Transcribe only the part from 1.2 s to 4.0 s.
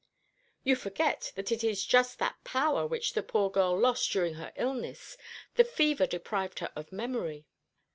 that it is just that power which the poor girl